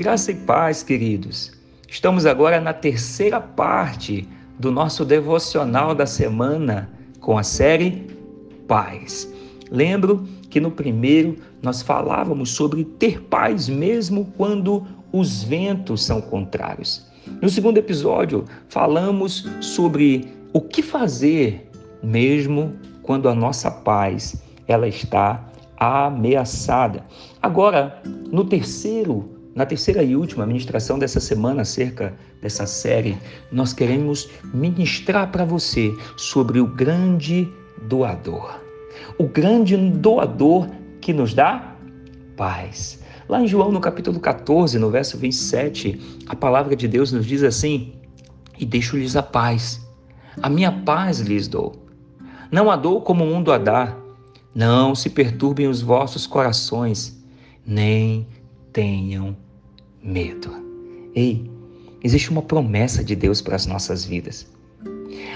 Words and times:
Graça 0.00 0.32
e 0.32 0.34
paz, 0.34 0.82
queridos. 0.82 1.52
Estamos 1.86 2.24
agora 2.24 2.58
na 2.58 2.72
terceira 2.72 3.38
parte 3.38 4.26
do 4.58 4.72
nosso 4.72 5.04
devocional 5.04 5.94
da 5.94 6.06
semana 6.06 6.88
com 7.20 7.36
a 7.36 7.42
série 7.42 8.06
Paz. 8.66 9.30
Lembro 9.70 10.26
que 10.48 10.58
no 10.58 10.70
primeiro 10.70 11.36
nós 11.60 11.82
falávamos 11.82 12.48
sobre 12.48 12.82
ter 12.82 13.20
paz 13.24 13.68
mesmo 13.68 14.32
quando 14.38 14.86
os 15.12 15.42
ventos 15.42 16.02
são 16.02 16.22
contrários. 16.22 17.06
No 17.42 17.50
segundo 17.50 17.76
episódio, 17.76 18.46
falamos 18.70 19.46
sobre 19.60 20.32
o 20.54 20.62
que 20.62 20.80
fazer 20.80 21.70
mesmo 22.02 22.72
quando 23.02 23.28
a 23.28 23.34
nossa 23.34 23.70
paz 23.70 24.42
ela 24.66 24.88
está 24.88 25.46
ameaçada. 25.76 27.04
Agora, 27.42 28.02
no 28.32 28.46
terceiro, 28.46 29.38
na 29.54 29.66
terceira 29.66 30.02
e 30.02 30.14
última 30.14 30.46
ministração 30.46 30.98
dessa 30.98 31.18
semana 31.18 31.62
acerca 31.62 32.14
dessa 32.40 32.66
série, 32.66 33.18
nós 33.50 33.72
queremos 33.72 34.28
ministrar 34.54 35.30
para 35.30 35.44
você 35.44 35.92
sobre 36.16 36.60
o 36.60 36.66
grande 36.66 37.48
doador. 37.82 38.60
O 39.18 39.24
grande 39.24 39.76
doador 39.76 40.68
que 41.00 41.12
nos 41.12 41.34
dá 41.34 41.76
paz. 42.36 43.02
Lá 43.28 43.40
em 43.40 43.46
João, 43.46 43.70
no 43.70 43.80
capítulo 43.80 44.18
14, 44.20 44.78
no 44.78 44.90
verso 44.90 45.18
27, 45.18 46.22
a 46.26 46.36
palavra 46.36 46.76
de 46.76 46.86
Deus 46.86 47.12
nos 47.12 47.26
diz 47.26 47.42
assim: 47.42 47.92
E 48.58 48.64
deixo-lhes 48.64 49.16
a 49.16 49.22
paz. 49.22 49.86
A 50.42 50.48
minha 50.48 50.72
paz 50.72 51.20
lhes 51.20 51.48
dou. 51.48 51.74
Não 52.50 52.70
a 52.70 52.76
dou 52.76 53.02
como 53.02 53.24
o 53.24 53.26
mundo 53.26 53.52
a 53.52 53.58
dá. 53.58 53.96
Não 54.54 54.94
se 54.94 55.10
perturbem 55.10 55.68
os 55.68 55.80
vossos 55.80 56.26
corações, 56.26 57.22
nem 57.64 58.26
tenham 58.72 59.36
medo. 60.02 60.50
Ei, 61.14 61.50
existe 62.02 62.30
uma 62.30 62.42
promessa 62.42 63.02
de 63.04 63.14
Deus 63.14 63.40
para 63.40 63.56
as 63.56 63.66
nossas 63.66 64.04
vidas. 64.04 64.46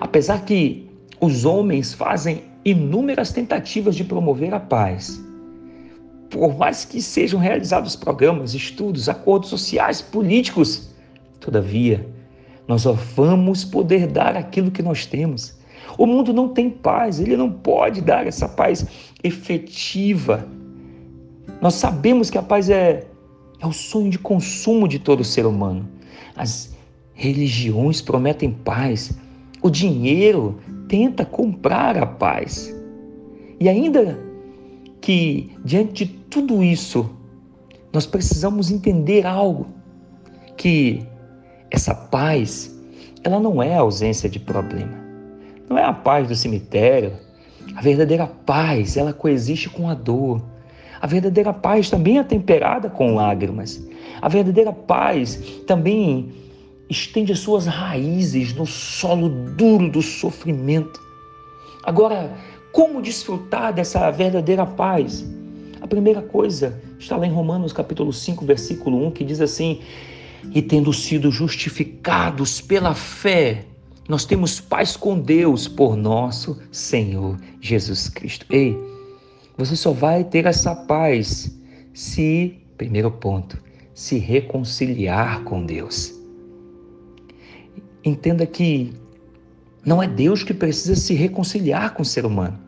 Apesar 0.00 0.44
que 0.44 0.88
os 1.20 1.44
homens 1.44 1.94
fazem 1.94 2.44
inúmeras 2.64 3.32
tentativas 3.32 3.94
de 3.94 4.04
promover 4.04 4.52
a 4.52 4.60
paz, 4.60 5.22
por 6.28 6.56
mais 6.56 6.84
que 6.84 7.02
sejam 7.02 7.40
realizados 7.40 7.96
programas, 7.96 8.54
estudos, 8.54 9.08
acordos 9.08 9.50
sociais, 9.50 10.00
políticos, 10.00 10.90
todavia, 11.40 12.08
nós 12.68 12.82
só 12.82 12.92
vamos 12.92 13.64
poder 13.64 14.06
dar 14.06 14.36
aquilo 14.36 14.70
que 14.70 14.82
nós 14.82 15.04
temos. 15.06 15.58
O 15.98 16.06
mundo 16.06 16.32
não 16.32 16.48
tem 16.48 16.70
paz, 16.70 17.18
ele 17.18 17.36
não 17.36 17.50
pode 17.50 18.00
dar 18.00 18.26
essa 18.26 18.48
paz 18.48 18.86
efetiva. 19.24 20.46
Nós 21.60 21.74
sabemos 21.74 22.30
que 22.30 22.38
a 22.38 22.42
paz 22.42 22.70
é, 22.70 23.06
é 23.60 23.66
o 23.66 23.72
sonho 23.72 24.10
de 24.10 24.18
consumo 24.18 24.88
de 24.88 24.98
todo 24.98 25.22
ser 25.22 25.46
humano. 25.46 25.88
As 26.36 26.74
religiões 27.12 28.00
prometem 28.00 28.50
paz, 28.50 29.12
o 29.62 29.68
dinheiro 29.68 30.58
tenta 30.88 31.24
comprar 31.24 31.98
a 31.98 32.06
paz. 32.06 32.74
E 33.58 33.68
ainda 33.68 34.18
que 35.00 35.50
diante 35.64 36.04
de 36.04 36.12
tudo 36.30 36.62
isso, 36.62 37.10
nós 37.92 38.06
precisamos 38.06 38.70
entender 38.70 39.26
algo, 39.26 39.66
que 40.56 41.06
essa 41.70 41.94
paz, 41.94 42.78
ela 43.22 43.40
não 43.40 43.62
é 43.62 43.74
a 43.74 43.80
ausência 43.80 44.28
de 44.28 44.38
problema. 44.38 44.98
Não 45.68 45.78
é 45.78 45.84
a 45.84 45.92
paz 45.92 46.28
do 46.28 46.34
cemitério. 46.34 47.12
A 47.76 47.80
verdadeira 47.80 48.26
paz, 48.26 48.96
ela 48.96 49.12
coexiste 49.12 49.68
com 49.68 49.88
a 49.88 49.94
dor. 49.94 50.42
A 51.00 51.06
verdadeira 51.06 51.52
paz 51.52 51.88
também 51.88 52.18
é 52.18 52.22
temperada 52.22 52.90
com 52.90 53.14
lágrimas. 53.14 53.82
A 54.20 54.28
verdadeira 54.28 54.72
paz 54.72 55.36
também 55.66 56.30
estende 56.90 57.32
as 57.32 57.38
suas 57.38 57.66
raízes 57.66 58.52
no 58.54 58.66
solo 58.66 59.28
duro 59.56 59.90
do 59.90 60.02
sofrimento. 60.02 61.00
Agora, 61.84 62.30
como 62.72 63.00
desfrutar 63.00 63.72
dessa 63.72 64.10
verdadeira 64.10 64.66
paz? 64.66 65.24
A 65.80 65.86
primeira 65.86 66.20
coisa 66.20 66.80
está 66.98 67.16
lá 67.16 67.26
em 67.26 67.32
Romanos 67.32 67.72
capítulo 67.72 68.12
5, 68.12 68.44
versículo 68.44 69.06
1, 69.06 69.10
que 69.12 69.24
diz 69.24 69.40
assim: 69.40 69.80
"E 70.54 70.60
tendo 70.60 70.92
sido 70.92 71.30
justificados 71.30 72.60
pela 72.60 72.94
fé, 72.94 73.64
nós 74.06 74.26
temos 74.26 74.60
paz 74.60 74.96
com 74.96 75.18
Deus 75.18 75.66
por 75.66 75.96
nosso 75.96 76.60
Senhor 76.70 77.38
Jesus 77.60 78.08
Cristo." 78.10 78.44
Ei, 78.50 78.76
você 79.60 79.76
só 79.76 79.92
vai 79.92 80.24
ter 80.24 80.46
essa 80.46 80.74
paz 80.74 81.54
se, 81.92 82.58
primeiro 82.78 83.10
ponto, 83.10 83.62
se 83.92 84.16
reconciliar 84.16 85.44
com 85.44 85.66
Deus. 85.66 86.14
Entenda 88.02 88.46
que 88.46 88.94
não 89.84 90.02
é 90.02 90.08
Deus 90.08 90.42
que 90.42 90.54
precisa 90.54 90.96
se 90.96 91.12
reconciliar 91.12 91.92
com 91.92 92.00
o 92.00 92.06
ser 92.06 92.24
humano. 92.24 92.58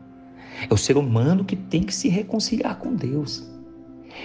É 0.68 0.74
o 0.74 0.76
ser 0.76 0.98
humano 0.98 1.46
que 1.46 1.56
tem 1.56 1.82
que 1.82 1.94
se 1.94 2.10
reconciliar 2.10 2.78
com 2.78 2.94
Deus. 2.94 3.42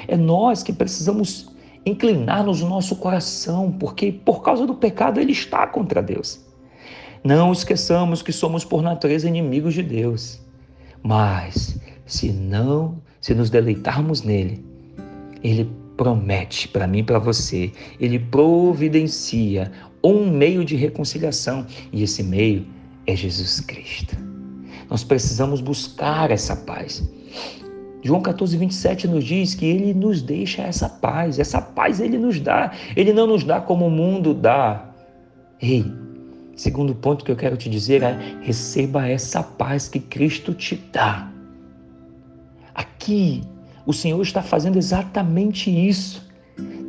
É 0.06 0.17
nós 0.17 0.61
que 0.61 0.73
precisamos 0.73 1.50
inclinar-nos 1.85 2.61
o 2.61 2.67
nosso 2.67 2.97
coração, 2.97 3.72
porque 3.72 4.11
por 4.11 4.44
causa 4.44 4.67
do 4.67 4.75
pecado 4.75 5.22
ele 5.22 5.31
está 5.31 5.66
contra 5.66 6.03
Deus. 6.03 6.45
Não 7.23 7.53
esqueçamos 7.53 8.22
que 8.22 8.33
somos 8.33 8.66
por 8.66 8.81
natureza 8.81 9.25
inimigos 9.25 9.73
de 9.73 9.83
Deus. 9.83 10.41
Mas 11.01 11.79
se 12.07 12.31
não, 12.31 13.00
se 13.22 13.35
nos 13.35 13.50
deleitarmos 13.50 14.23
nele, 14.23 14.66
ele 15.44 15.69
promete 15.95 16.68
para 16.68 16.88
mim 16.88 17.00
e 17.00 17.03
para 17.03 17.19
você, 17.19 17.72
ele 18.00 18.18
providencia 18.19 19.72
um 20.03 20.29
meio 20.29 20.63
de 20.63 20.75
reconciliação, 20.75 21.66
e 21.91 22.03
esse 22.03 22.23
meio 22.23 22.66
é 23.06 23.16
Jesus 23.16 23.59
Cristo. 23.59 24.16
Nós 24.90 25.03
precisamos 25.03 25.59
buscar 25.59 26.31
essa 26.31 26.56
paz. 26.56 27.03
João 28.03 28.22
14, 28.22 28.56
27 28.56 29.07
nos 29.07 29.25
diz 29.25 29.53
que 29.53 29.66
ele 29.66 29.94
nos 29.94 30.22
deixa 30.22 30.62
essa 30.62 30.88
paz, 30.88 31.39
essa 31.39 31.59
paz 31.59 32.00
ele 32.00 32.18
nos 32.18 32.39
dá, 32.39 32.72
ele 32.95 33.12
não 33.12 33.28
nos 33.28 33.44
dá 33.44 33.59
como 33.59 33.88
o 33.88 33.91
mundo 33.91 34.34
dá. 34.34 34.91
Ei, 35.62 35.84
segundo 36.56 36.95
ponto 36.95 37.25
que 37.25 37.31
eu 37.31 37.35
quero 37.35 37.57
te 37.57 37.69
dizer 37.69 38.03
é: 38.03 38.18
receba 38.41 39.07
essa 39.07 39.44
paz 39.44 39.89
que 39.89 40.00
Cristo 40.00 40.53
te 40.53 40.75
dá. 40.94 41.29
Aqui, 43.07 43.41
o 43.85 43.94
Senhor 43.94 44.22
está 44.22 44.41
fazendo 44.41 44.78
exatamente 44.78 45.72
isso, 45.72 46.29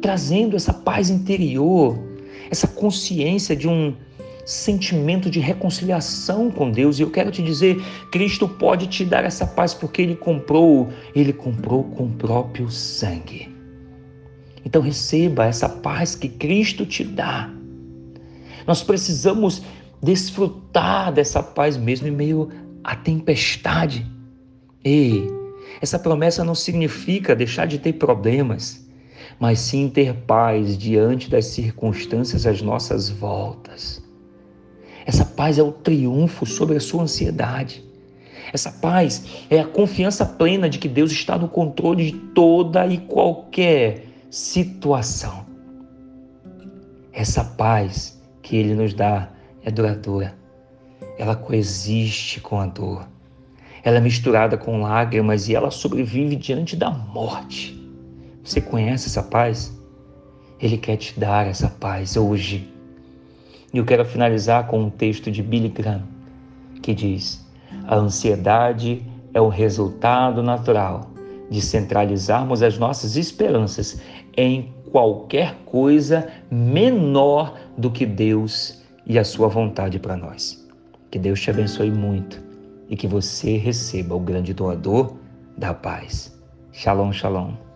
trazendo 0.02 0.56
essa 0.56 0.74
paz 0.74 1.10
interior, 1.10 1.96
essa 2.50 2.66
consciência 2.66 3.54
de 3.54 3.68
um 3.68 3.94
sentimento 4.44 5.30
de 5.30 5.38
reconciliação 5.38 6.50
com 6.50 6.72
Deus. 6.72 6.98
E 6.98 7.02
eu 7.02 7.10
quero 7.12 7.30
te 7.30 7.40
dizer, 7.40 7.80
Cristo 8.10 8.48
pode 8.48 8.88
te 8.88 9.04
dar 9.04 9.24
essa 9.24 9.46
paz 9.46 9.72
porque 9.72 10.02
ele 10.02 10.16
comprou, 10.16 10.88
ele 11.14 11.32
comprou 11.32 11.84
com 11.84 12.06
o 12.06 12.10
próprio 12.10 12.68
sangue. 12.68 13.54
Então 14.64 14.82
receba 14.82 15.46
essa 15.46 15.68
paz 15.68 16.16
que 16.16 16.28
Cristo 16.28 16.84
te 16.84 17.04
dá. 17.04 17.48
Nós 18.66 18.82
precisamos 18.82 19.62
desfrutar 20.02 21.12
dessa 21.12 21.44
paz 21.44 21.76
mesmo 21.76 22.08
em 22.08 22.10
meio 22.10 22.48
à 22.82 22.96
tempestade. 22.96 24.04
Ei, 24.82 25.37
essa 25.80 25.98
promessa 25.98 26.44
não 26.44 26.54
significa 26.54 27.36
deixar 27.36 27.66
de 27.66 27.78
ter 27.78 27.94
problemas 27.94 28.88
mas 29.38 29.60
sim 29.60 29.88
ter 29.88 30.14
paz 30.14 30.76
diante 30.76 31.30
das 31.30 31.46
circunstâncias 31.46 32.46
às 32.46 32.60
nossas 32.60 33.08
voltas. 33.08 34.02
Essa 35.06 35.24
paz 35.24 35.58
é 35.58 35.62
o 35.62 35.72
triunfo 35.72 36.44
sobre 36.44 36.76
a 36.76 36.80
sua 36.80 37.04
ansiedade. 37.04 37.84
Essa 38.52 38.72
paz 38.72 39.44
é 39.48 39.60
a 39.60 39.66
confiança 39.66 40.24
plena 40.24 40.68
de 40.68 40.78
que 40.78 40.88
Deus 40.88 41.12
está 41.12 41.38
no 41.38 41.48
controle 41.48 42.10
de 42.10 42.18
toda 42.18 42.86
e 42.86 42.98
qualquer 42.98 44.06
situação. 44.30 45.46
Essa 47.12 47.44
paz 47.44 48.20
que 48.42 48.56
Ele 48.56 48.74
nos 48.74 48.92
dá 48.94 49.30
é 49.62 49.70
duradoura. 49.70 50.34
Ela 51.18 51.36
coexiste 51.36 52.40
com 52.40 52.58
a 52.58 52.66
dor. 52.66 53.08
Ela 53.82 53.98
é 53.98 54.00
misturada 54.00 54.56
com 54.56 54.82
lágrimas 54.82 55.48
e 55.48 55.54
ela 55.54 55.70
sobrevive 55.70 56.36
diante 56.36 56.76
da 56.76 56.90
morte. 56.90 57.78
Você 58.42 58.60
conhece 58.60 59.08
essa 59.08 59.22
paz? 59.22 59.76
Ele 60.60 60.76
quer 60.76 60.96
te 60.96 61.18
dar 61.18 61.46
essa 61.46 61.68
paz 61.68 62.16
hoje. 62.16 62.72
E 63.72 63.78
eu 63.78 63.84
quero 63.84 64.04
finalizar 64.04 64.66
com 64.66 64.80
um 64.80 64.90
texto 64.90 65.30
de 65.30 65.42
Billy 65.42 65.68
Graham 65.68 66.02
que 66.82 66.94
diz: 66.94 67.46
A 67.86 67.96
ansiedade 67.96 69.02
é 69.32 69.40
o 69.40 69.48
resultado 69.48 70.42
natural 70.42 71.10
de 71.50 71.60
centralizarmos 71.60 72.62
as 72.62 72.78
nossas 72.78 73.16
esperanças 73.16 74.00
em 74.36 74.72
qualquer 74.90 75.54
coisa 75.66 76.28
menor 76.50 77.58
do 77.76 77.90
que 77.90 78.06
Deus 78.06 78.82
e 79.06 79.18
a 79.18 79.24
sua 79.24 79.48
vontade 79.48 79.98
para 79.98 80.16
nós. 80.16 80.66
Que 81.10 81.18
Deus 81.18 81.40
te 81.40 81.50
abençoe 81.50 81.90
muito 81.90 82.47
e 82.88 82.96
que 82.96 83.06
você 83.06 83.56
receba 83.56 84.14
o 84.14 84.20
grande 84.20 84.54
doador 84.54 85.16
da 85.56 85.74
paz. 85.74 86.36
Shalom, 86.72 87.12
shalom. 87.12 87.67